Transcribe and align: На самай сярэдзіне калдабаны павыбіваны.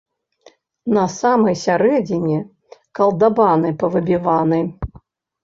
На 0.95 1.03
самай 1.17 1.55
сярэдзіне 1.65 2.39
калдабаны 3.01 3.75
павыбіваны. 3.85 4.65